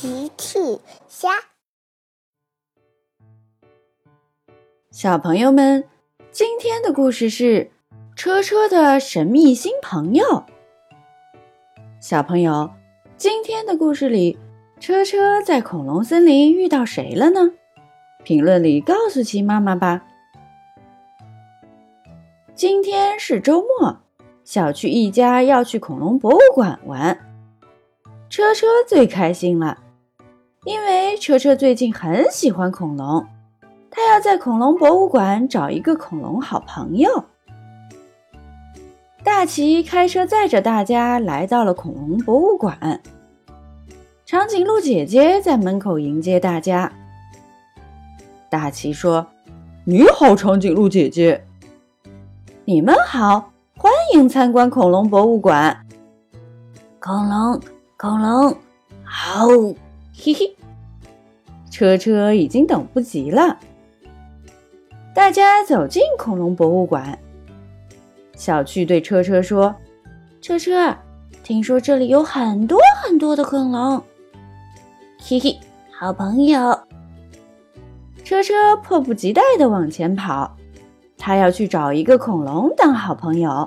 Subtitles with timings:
[0.00, 0.58] 奇趣
[1.08, 1.28] 虾，
[4.90, 5.84] 小朋友们，
[6.30, 7.70] 今天的故事是
[8.16, 10.42] 车车的神秘新朋友。
[12.00, 12.70] 小朋友，
[13.18, 14.38] 今天的故事里，
[14.80, 17.50] 车车在恐龙森林遇到谁了呢？
[18.24, 20.06] 评论里告诉奇妈妈吧。
[22.54, 23.98] 今天是周末，
[24.44, 27.26] 小趣一家要去恐龙博物馆玩。
[28.30, 29.76] 车车最开心了，
[30.64, 33.26] 因为车车最近很喜欢恐龙，
[33.90, 37.24] 他要在恐龙博物馆找一个恐龙好朋友。
[39.24, 43.00] 大奇开车载着大家来到了恐龙博物馆，
[44.26, 46.92] 长颈鹿姐姐在门口迎接大家。
[48.50, 49.26] 大奇说
[49.84, 51.42] ：“你好，长颈鹿姐姐。
[52.66, 55.86] ”“你们好，欢迎参观恐龙博物馆。”
[57.00, 57.58] 恐龙。
[57.96, 58.56] 恐龙，
[59.04, 59.46] 好，
[60.22, 60.54] 嘿嘿，
[61.70, 63.58] 车车已经等不及了。
[65.14, 67.18] 大家走进恐龙博物馆，
[68.36, 69.74] 小趣对车车说
[70.42, 70.94] ：“车车，
[71.42, 74.02] 听说这里有很多很多的恐龙，
[75.18, 75.58] 嘿嘿，
[75.90, 76.78] 好朋友。”
[78.22, 80.54] 车车迫不及待地往前跑，
[81.16, 83.66] 他要去找一个恐龙当好朋友。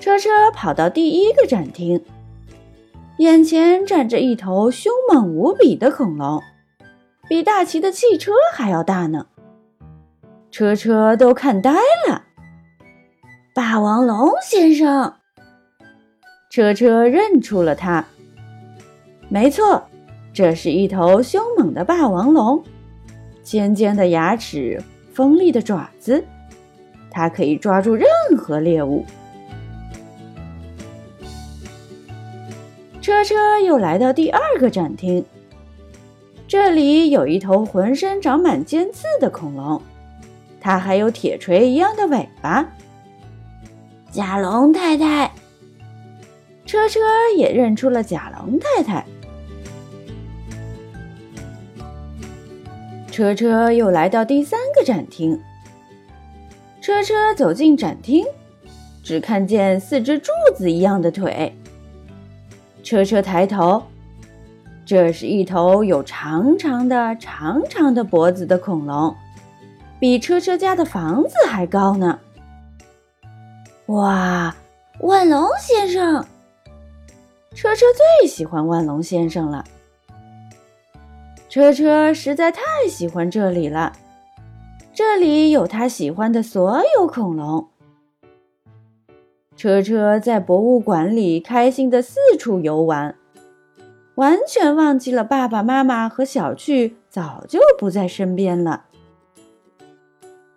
[0.00, 2.04] 车车跑到第一个展厅，
[3.22, 6.42] 眼前站着一头凶猛无比的恐龙，
[7.28, 9.28] 比大奇的汽车还要大呢。
[10.50, 11.70] 车车都看呆
[12.08, 12.24] 了。
[13.54, 15.14] 霸王龙先生，
[16.50, 18.04] 车车认出了他。
[19.28, 19.84] 没错，
[20.32, 22.60] 这是一头凶猛的霸王龙，
[23.44, 26.24] 尖尖的牙齿，锋利的爪子，
[27.08, 28.04] 它可以抓住任
[28.36, 29.06] 何猎物。
[33.02, 35.24] 车车又来到第二个展厅，
[36.46, 39.82] 这里有一头浑身长满尖刺的恐龙，
[40.60, 42.64] 它还有铁锤一样的尾巴。
[44.12, 45.32] 甲龙太太，
[46.64, 47.00] 车车
[47.36, 49.04] 也认出了甲龙太太。
[53.10, 55.36] 车车又来到第三个展厅，
[56.80, 58.24] 车车走进展厅，
[59.02, 61.52] 只看见四只柱子一样的腿。
[62.82, 63.82] 车车抬头，
[64.84, 69.14] 这是一头有长长的、长长的脖子的恐龙，
[70.00, 72.18] 比车车家的房子还高呢。
[73.86, 74.54] 哇，
[75.00, 76.24] 万龙先生！
[77.54, 77.86] 车车
[78.20, 79.64] 最喜欢万龙先生了。
[81.48, 83.92] 车车实在太喜欢这里了，
[84.94, 87.68] 这里有他喜欢的所有恐龙。
[89.56, 93.16] 车车在博物馆里开心的四处游玩，
[94.16, 98.86] 完全忘记了爸爸妈妈和小趣早就不在身边了。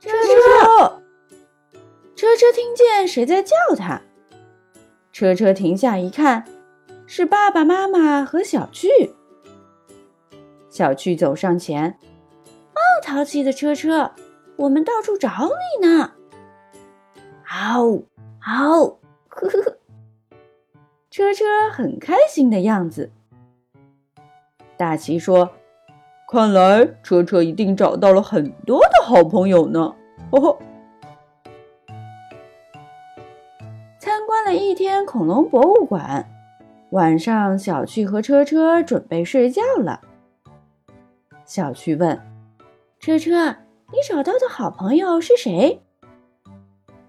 [0.00, 1.02] 车车，
[2.14, 4.02] 车车听见谁在叫他，
[5.12, 6.44] 车车停下一看，
[7.06, 8.88] 是爸爸妈妈和小趣。
[10.68, 11.98] 小趣走上前，
[12.74, 14.12] 哦，淘气的车车，
[14.56, 16.12] 我们到处找你呢。
[17.44, 18.02] 嗷。
[18.42, 18.84] 好，
[19.28, 19.76] 呵呵呵，
[21.10, 23.10] 车车很开心的样子。
[24.78, 25.50] 大奇说
[26.32, 29.94] ：“看来车车一定找到了很多的好朋友呢。”
[30.32, 30.58] 呵呵。
[33.98, 36.26] 参观了一天恐龙博物馆，
[36.92, 40.00] 晚上小趣和车车准备睡觉了。
[41.44, 42.18] 小趣问
[42.98, 43.48] ：“车车，
[43.92, 45.82] 你找到的好朋友是谁？”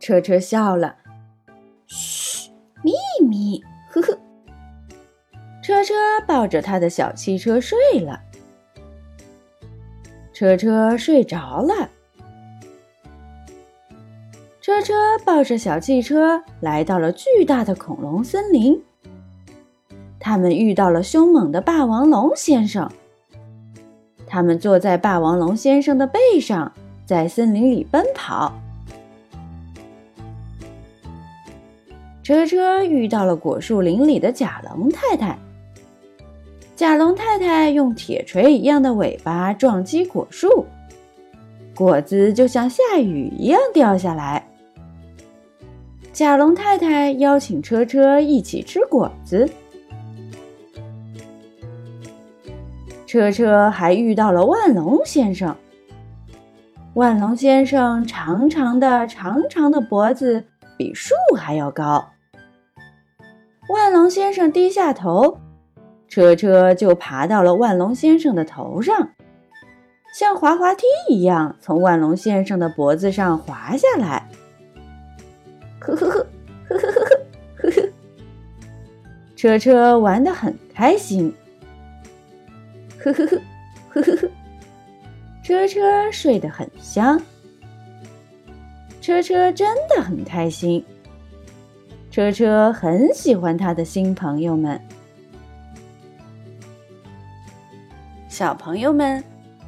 [0.00, 0.96] 车车笑了。
[3.28, 4.18] 咪，呵呵。
[5.62, 5.94] 车车
[6.26, 8.20] 抱着他的小汽车睡了。
[10.32, 11.90] 车车睡着了。
[14.60, 14.94] 车车
[15.24, 18.82] 抱着小汽车来到了巨大的恐龙森林。
[20.20, 22.90] 他们遇到了凶猛的霸王龙先生。
[24.26, 26.72] 他们坐在霸王龙先生的背上，
[27.06, 28.52] 在森林里奔跑。
[32.28, 35.34] 车车遇到了果树林里的甲龙太太。
[36.76, 40.66] 甲龙太太用铁锤一样的尾巴撞击果树，
[41.74, 44.46] 果子就像下雨一样掉下来。
[46.12, 49.48] 甲龙太太邀请车车一起吃果子。
[53.06, 55.56] 车车还遇到了万龙先生。
[56.92, 60.44] 万龙先生长长的、长长的脖子
[60.76, 62.06] 比树还要高。
[63.68, 65.38] 万龙先生低下头，
[66.08, 69.10] 车车就爬到了万龙先生的头上，
[70.14, 74.26] 像滑滑梯一样从万龙先生的脖子上滑下来。
[75.80, 76.26] 呵呵呵，
[76.68, 76.90] 呵呵呵
[77.56, 77.88] 呵呵呵，
[79.36, 81.34] 车车玩得很开心。
[82.98, 83.36] 呵呵呵，
[83.90, 84.28] 呵呵呵，
[85.44, 87.20] 车车睡得很香。
[89.02, 90.82] 车车真的很开心。
[92.18, 94.80] 车车很喜欢他的新朋友们。
[98.28, 99.22] 小朋友们，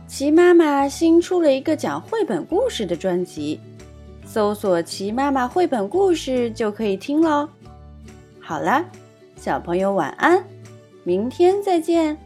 [0.08, 3.60] 齐妈妈新出了一个讲绘本故事的专辑，
[4.26, 7.48] 搜索“齐妈妈绘本故事”就可以听喽。
[8.40, 8.84] 好了，
[9.36, 10.44] 小朋友晚安，
[11.04, 12.18] 明天再见。